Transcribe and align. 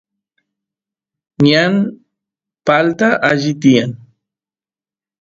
ñan 1.47 1.73
palta 2.65 3.07
qaylla 3.21 3.51
tiyan 3.61 3.91